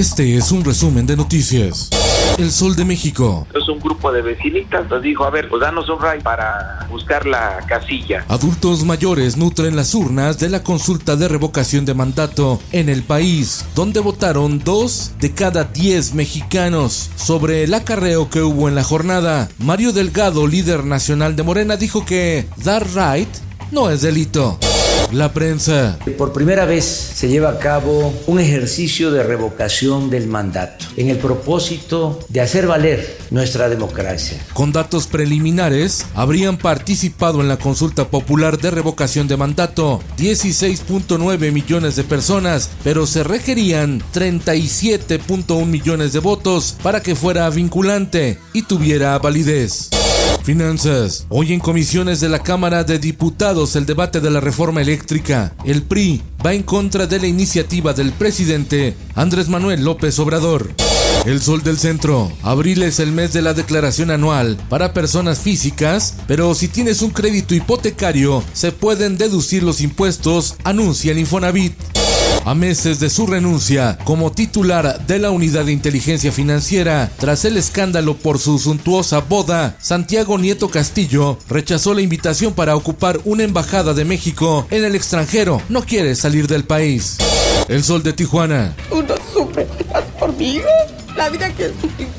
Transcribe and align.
Este 0.00 0.38
es 0.38 0.50
un 0.50 0.64
resumen 0.64 1.04
de 1.04 1.14
noticias. 1.14 1.90
El 2.38 2.50
Sol 2.50 2.74
de 2.74 2.86
México. 2.86 3.46
Es 3.54 3.68
un 3.68 3.78
grupo 3.78 4.10
de 4.10 4.22
vecinitas, 4.22 4.88
nos 4.88 5.02
dijo, 5.02 5.24
a 5.24 5.30
ver, 5.30 5.50
pues 5.50 5.60
danos 5.60 5.90
un 5.90 6.00
ray 6.00 6.22
para 6.22 6.86
buscar 6.90 7.26
la 7.26 7.58
casilla. 7.68 8.24
Adultos 8.28 8.82
mayores 8.82 9.36
nutren 9.36 9.76
las 9.76 9.94
urnas 9.94 10.38
de 10.38 10.48
la 10.48 10.62
consulta 10.62 11.16
de 11.16 11.28
revocación 11.28 11.84
de 11.84 11.92
mandato 11.92 12.62
en 12.72 12.88
el 12.88 13.02
país, 13.02 13.66
donde 13.74 14.00
votaron 14.00 14.60
dos 14.60 15.12
de 15.20 15.34
cada 15.34 15.64
diez 15.64 16.14
mexicanos. 16.14 17.10
Sobre 17.16 17.64
el 17.64 17.74
acarreo 17.74 18.30
que 18.30 18.40
hubo 18.40 18.70
en 18.70 18.76
la 18.76 18.84
jornada, 18.84 19.50
Mario 19.58 19.92
Delgado, 19.92 20.46
líder 20.46 20.82
nacional 20.84 21.36
de 21.36 21.42
Morena, 21.42 21.76
dijo 21.76 22.06
que 22.06 22.48
dar 22.64 22.86
right 22.86 23.28
no 23.70 23.90
es 23.90 24.00
delito. 24.00 24.58
La 25.12 25.32
prensa. 25.32 25.98
Por 26.16 26.32
primera 26.32 26.66
vez 26.66 26.84
se 26.84 27.28
lleva 27.28 27.50
a 27.50 27.58
cabo 27.58 28.14
un 28.28 28.38
ejercicio 28.38 29.10
de 29.10 29.24
revocación 29.24 30.08
del 30.08 30.28
mandato 30.28 30.86
en 30.96 31.10
el 31.10 31.18
propósito 31.18 32.20
de 32.28 32.40
hacer 32.40 32.68
valer 32.68 33.18
nuestra 33.30 33.68
democracia. 33.68 34.38
Con 34.52 34.70
datos 34.70 35.08
preliminares, 35.08 36.06
habrían 36.14 36.58
participado 36.58 37.40
en 37.40 37.48
la 37.48 37.56
consulta 37.56 38.08
popular 38.08 38.58
de 38.58 38.70
revocación 38.70 39.26
de 39.26 39.36
mandato 39.36 40.00
16.9 40.16 41.50
millones 41.50 41.96
de 41.96 42.04
personas, 42.04 42.70
pero 42.84 43.04
se 43.06 43.24
requerían 43.24 44.02
37.1 44.14 45.66
millones 45.66 46.12
de 46.12 46.20
votos 46.20 46.76
para 46.84 47.02
que 47.02 47.16
fuera 47.16 47.50
vinculante 47.50 48.38
y 48.52 48.62
tuviera 48.62 49.18
validez. 49.18 49.90
Finanzas. 50.42 51.26
Hoy 51.28 51.52
en 51.52 51.60
comisiones 51.60 52.20
de 52.20 52.28
la 52.28 52.42
Cámara 52.42 52.84
de 52.84 52.98
Diputados 52.98 53.76
el 53.76 53.86
debate 53.86 54.20
de 54.20 54.30
la 54.30 54.40
reforma 54.40 54.80
eléctrica. 54.80 55.54
El 55.64 55.82
PRI 55.82 56.22
va 56.44 56.54
en 56.54 56.62
contra 56.62 57.06
de 57.06 57.20
la 57.20 57.26
iniciativa 57.26 57.92
del 57.92 58.12
presidente 58.12 58.96
Andrés 59.14 59.48
Manuel 59.48 59.84
López 59.84 60.18
Obrador. 60.18 60.70
El 61.26 61.40
Sol 61.42 61.62
del 61.62 61.78
Centro. 61.78 62.32
Abril 62.42 62.82
es 62.82 62.98
el 62.98 63.12
mes 63.12 63.32
de 63.32 63.42
la 63.42 63.52
declaración 63.52 64.10
anual 64.10 64.56
para 64.68 64.94
personas 64.94 65.38
físicas, 65.40 66.14
pero 66.26 66.54
si 66.54 66.68
tienes 66.68 67.02
un 67.02 67.10
crédito 67.10 67.54
hipotecario, 67.54 68.42
se 68.54 68.72
pueden 68.72 69.18
deducir 69.18 69.62
los 69.62 69.82
impuestos, 69.82 70.56
anuncia 70.64 71.12
el 71.12 71.18
Infonavit. 71.18 71.74
A 72.46 72.54
meses 72.54 73.00
de 73.00 73.10
su 73.10 73.26
renuncia 73.26 73.98
como 74.04 74.32
titular 74.32 75.06
de 75.06 75.18
la 75.18 75.30
Unidad 75.30 75.66
de 75.66 75.72
Inteligencia 75.72 76.32
Financiera, 76.32 77.10
tras 77.18 77.44
el 77.44 77.58
escándalo 77.58 78.16
por 78.16 78.38
su 78.38 78.58
suntuosa 78.58 79.20
boda, 79.20 79.76
Santiago 79.78 80.38
Nieto 80.38 80.70
Castillo 80.70 81.38
rechazó 81.48 81.92
la 81.92 82.00
invitación 82.00 82.54
para 82.54 82.76
ocupar 82.76 83.20
una 83.24 83.44
embajada 83.44 83.92
de 83.92 84.06
México 84.06 84.66
en 84.70 84.84
el 84.84 84.94
extranjero. 84.94 85.60
No 85.68 85.82
quiere 85.82 86.14
salir 86.14 86.46
del 86.46 86.64
país. 86.64 87.18
El 87.68 87.84
sol 87.84 88.02
de 88.02 88.14
Tijuana. 88.14 88.74
Uno 88.90 89.14
sufre 89.34 89.68
por 90.18 90.34
mí. 90.34 90.60
La 91.16 91.28
vida 91.28 91.54
que 91.54 91.66
es 91.66 91.72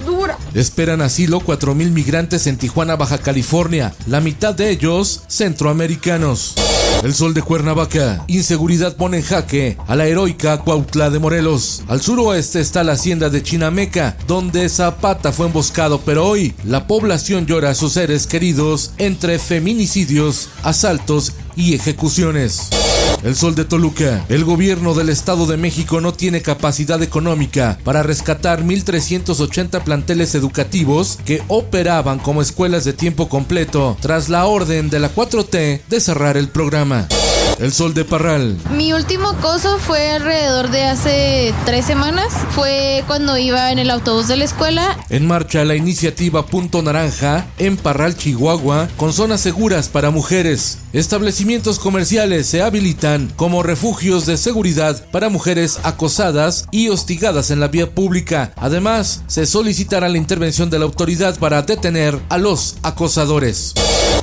dura. 0.05 0.37
Esperan 0.53 1.01
asilo 1.01 1.39
4.000 1.39 1.91
migrantes 1.91 2.45
en 2.45 2.57
Tijuana, 2.57 2.95
Baja 2.95 3.17
California, 3.17 3.95
la 4.05 4.21
mitad 4.21 4.53
de 4.53 4.69
ellos 4.69 5.23
centroamericanos. 5.27 6.55
El 7.03 7.15
sol 7.15 7.33
de 7.33 7.41
Cuernavaca. 7.41 8.23
Inseguridad 8.27 8.95
pone 8.95 9.17
en 9.17 9.23
jaque 9.23 9.75
a 9.87 9.95
la 9.95 10.05
heroica 10.05 10.59
Cuautla 10.59 11.09
de 11.09 11.17
Morelos. 11.17 11.81
Al 11.87 11.99
suroeste 11.99 12.59
está 12.59 12.83
la 12.83 12.91
hacienda 12.91 13.31
de 13.31 13.41
Chinameca, 13.41 14.17
donde 14.27 14.69
Zapata 14.69 15.31
fue 15.31 15.47
emboscado, 15.47 16.01
pero 16.05 16.27
hoy 16.27 16.53
la 16.63 16.85
población 16.85 17.47
llora 17.47 17.71
a 17.71 17.75
sus 17.75 17.93
seres 17.93 18.27
queridos 18.27 18.91
entre 18.99 19.39
feminicidios, 19.39 20.49
asaltos 20.61 21.33
y 21.55 21.75
ejecuciones. 21.75 22.69
El 23.23 23.35
Sol 23.35 23.53
de 23.55 23.65
Toluca. 23.65 24.25
El 24.29 24.45
gobierno 24.45 24.93
del 24.93 25.09
Estado 25.09 25.45
de 25.45 25.57
México 25.57 26.01
no 26.01 26.13
tiene 26.13 26.41
capacidad 26.41 27.01
económica 27.03 27.77
para 27.83 28.01
rescatar 28.03 28.63
1.380 28.63 29.83
planteles 29.83 30.33
educativos 30.33 31.19
que 31.23 31.43
operaban 31.47 32.19
como 32.19 32.41
escuelas 32.41 32.83
de 32.83 32.93
tiempo 32.93 33.29
completo 33.29 33.95
tras 34.01 34.29
la 34.29 34.45
orden 34.45 34.89
de 34.89 34.99
la 34.99 35.13
4T 35.13 35.81
de 35.87 36.01
cerrar 36.01 36.37
el 36.37 36.49
programa. 36.49 37.07
El 37.59 37.71
Sol 37.71 37.93
de 37.93 38.05
Parral. 38.05 38.57
Mi 38.75 38.91
último 38.91 39.29
acoso 39.29 39.77
fue 39.77 40.09
alrededor 40.09 40.71
de 40.71 40.83
hace 40.85 41.53
tres 41.63 41.85
semanas. 41.85 42.33
Fue 42.55 43.03
cuando 43.05 43.37
iba 43.37 43.71
en 43.71 43.77
el 43.77 43.91
autobús 43.91 44.27
de 44.27 44.37
la 44.37 44.45
escuela. 44.45 44.97
En 45.09 45.27
marcha 45.27 45.63
la 45.63 45.75
iniciativa 45.75 46.47
Punto 46.47 46.81
Naranja 46.81 47.45
en 47.59 47.77
Parral, 47.77 48.17
Chihuahua, 48.17 48.89
con 48.97 49.13
zonas 49.13 49.41
seguras 49.41 49.89
para 49.89 50.09
mujeres. 50.09 50.79
Establecimientos 50.93 51.79
comerciales 51.79 52.47
se 52.47 52.61
habilitan 52.61 53.31
como 53.37 53.63
refugios 53.63 54.25
de 54.25 54.35
seguridad 54.35 55.09
para 55.11 55.29
mujeres 55.29 55.79
acosadas 55.83 56.67
y 56.69 56.89
hostigadas 56.89 57.49
en 57.49 57.61
la 57.61 57.69
vía 57.69 57.91
pública. 57.95 58.51
Además, 58.57 59.23
se 59.27 59.45
solicitará 59.45 60.09
la 60.09 60.17
intervención 60.17 60.69
de 60.69 60.79
la 60.79 60.85
autoridad 60.85 61.39
para 61.39 61.61
detener 61.61 62.19
a 62.27 62.37
los 62.37 62.75
acosadores. 62.83 63.73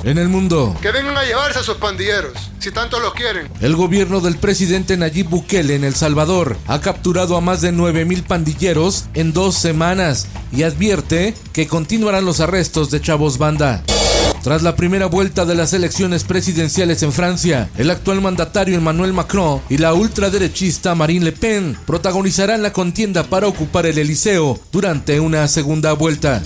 En 0.03 0.19
el 0.19 0.29
mundo. 0.29 0.77
Que 0.79 0.91
vengan 0.91 1.17
a 1.17 1.25
llevarse 1.25 1.57
a 1.57 1.63
sus 1.63 1.77
pandilleros, 1.77 2.33
si 2.59 2.69
tanto 2.69 2.99
los 2.99 3.15
quieren. 3.15 3.49
El 3.61 3.75
gobierno 3.75 4.21
del 4.21 4.37
presidente 4.37 4.95
Nayib 4.95 5.27
Bukele 5.27 5.73
en 5.73 5.83
El 5.83 5.95
Salvador 5.95 6.55
ha 6.67 6.81
capturado 6.81 7.35
a 7.35 7.41
más 7.41 7.61
de 7.61 7.73
9.000 7.73 8.23
pandilleros 8.27 9.05
en 9.15 9.33
dos 9.33 9.55
semanas 9.55 10.27
y 10.51 10.61
advierte 10.61 11.33
que 11.51 11.67
continuarán 11.67 12.25
los 12.25 12.39
arrestos 12.41 12.91
de 12.91 13.01
chavos 13.01 13.39
banda. 13.39 13.83
Tras 14.43 14.63
la 14.63 14.75
primera 14.75 15.07
vuelta 15.07 15.45
de 15.45 15.53
las 15.53 15.73
elecciones 15.73 16.23
presidenciales 16.23 17.03
en 17.03 17.11
Francia, 17.11 17.69
el 17.77 17.91
actual 17.91 18.21
mandatario 18.21 18.77
Emmanuel 18.77 19.11
Macron 19.11 19.61
y 19.69 19.77
la 19.77 19.93
ultraderechista 19.93 20.95
Marine 20.95 21.25
Le 21.25 21.31
Pen 21.33 21.77
protagonizarán 21.85 22.61
la 22.61 22.71
contienda 22.71 23.23
para 23.23 23.47
ocupar 23.47 23.85
el 23.85 23.97
Eliseo 23.97 24.59
durante 24.71 25.19
una 25.19 25.47
segunda 25.47 25.91
vuelta. 25.93 26.41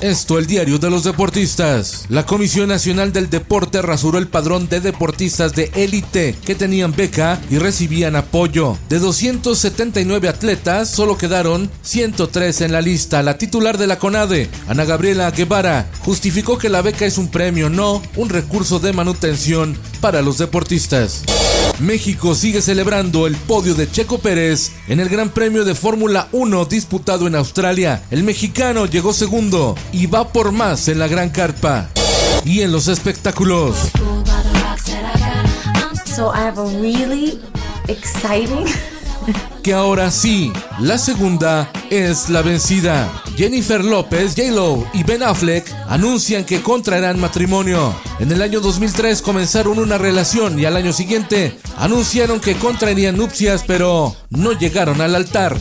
Esto 0.00 0.38
el 0.38 0.46
diario 0.46 0.78
de 0.78 0.90
los 0.90 1.02
deportistas. 1.02 2.06
La 2.08 2.24
Comisión 2.24 2.68
Nacional 2.68 3.12
del 3.12 3.28
Deporte 3.28 3.82
rasuró 3.82 4.18
el 4.18 4.28
padrón 4.28 4.68
de 4.68 4.80
deportistas 4.80 5.56
de 5.56 5.72
élite 5.74 6.36
que 6.44 6.54
tenían 6.54 6.94
beca 6.94 7.40
y 7.50 7.58
recibían 7.58 8.14
apoyo. 8.14 8.78
De 8.88 9.00
279 9.00 10.28
atletas, 10.28 10.88
solo 10.88 11.18
quedaron 11.18 11.68
103 11.82 12.60
en 12.60 12.72
la 12.72 12.80
lista. 12.80 13.24
La 13.24 13.38
titular 13.38 13.76
de 13.76 13.88
la 13.88 13.98
CONADE, 13.98 14.48
Ana 14.68 14.84
Gabriela 14.84 15.32
Guevara, 15.32 15.90
justificó 16.04 16.58
que 16.58 16.68
la 16.68 16.80
beca 16.80 17.04
es 17.04 17.18
un 17.18 17.26
premio, 17.26 17.68
no 17.68 18.00
un 18.14 18.28
recurso 18.28 18.78
de 18.78 18.92
manutención 18.92 19.76
para 20.00 20.22
los 20.22 20.38
deportistas. 20.38 21.24
México 21.80 22.34
sigue 22.34 22.60
celebrando 22.60 23.26
el 23.26 23.36
podio 23.36 23.74
de 23.74 23.90
Checo 23.90 24.18
Pérez 24.18 24.72
en 24.88 24.98
el 24.98 25.08
Gran 25.08 25.30
Premio 25.30 25.64
de 25.64 25.76
Fórmula 25.76 26.28
1 26.32 26.64
disputado 26.64 27.28
en 27.28 27.36
Australia. 27.36 28.02
El 28.10 28.24
mexicano 28.24 28.86
llegó 28.86 29.12
segundo 29.12 29.76
y 29.92 30.06
va 30.06 30.28
por 30.28 30.52
más 30.52 30.88
en 30.88 30.98
la 30.98 31.08
Gran 31.08 31.30
Carpa. 31.30 31.88
Y 32.44 32.60
en 32.60 32.72
los 32.72 32.88
espectáculos. 32.88 33.76
So 36.04 36.32
I 36.34 36.40
have 36.40 36.58
a 36.58 36.64
really 36.80 37.40
exciting 37.86 38.66
que 39.62 39.72
ahora 39.72 40.10
sí, 40.10 40.52
la 40.80 40.98
segunda 40.98 41.70
es 41.90 42.28
la 42.30 42.42
vencida. 42.42 43.22
Jennifer 43.36 43.84
López, 43.84 44.34
J-Lo 44.36 44.84
y 44.92 45.02
Ben 45.04 45.22
Affleck 45.22 45.70
anuncian 45.88 46.44
que 46.44 46.62
contraerán 46.62 47.20
matrimonio. 47.20 47.94
En 48.18 48.32
el 48.32 48.42
año 48.42 48.60
2003 48.60 49.22
comenzaron 49.22 49.78
una 49.78 49.98
relación 49.98 50.58
y 50.58 50.64
al 50.64 50.76
año 50.76 50.92
siguiente 50.92 51.58
anunciaron 51.76 52.40
que 52.40 52.56
contraerían 52.56 53.16
nupcias, 53.16 53.62
pero 53.66 54.16
no 54.30 54.52
llegaron 54.52 55.00
al 55.00 55.14
altar. 55.14 55.56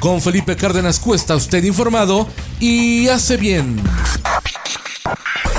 Con 0.00 0.20
Felipe 0.22 0.56
Cárdenas 0.56 0.98
Cuesta, 0.98 1.36
usted 1.36 1.62
informado 1.62 2.26
y 2.58 3.06
hace 3.08 3.36
bien. 3.36 3.76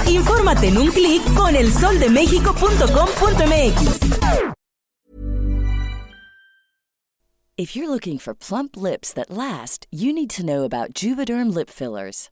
Infórmate 0.08 0.70
en 0.70 0.80
un 0.80 0.90
clic 0.90 1.22
con 1.36 1.56
elsoldemexico.com.mx. 1.56 4.00
If 7.56 7.76
you're 7.76 7.90
looking 7.90 8.18
for 8.18 8.34
plump 8.34 8.76
lips 8.76 9.14
that 9.14 9.30
last, 9.30 9.86
you 9.92 10.12
need 10.12 10.32
to 10.32 10.44
know 10.44 10.64
about 10.64 10.96
Juvederm 10.96 11.54
lip 11.54 11.70
fillers. 11.70 12.32